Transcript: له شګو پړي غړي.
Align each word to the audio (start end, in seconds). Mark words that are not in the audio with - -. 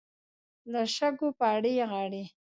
له 0.71 0.81
شګو 0.95 1.27
پړي 1.39 1.73
غړي. 1.91 2.23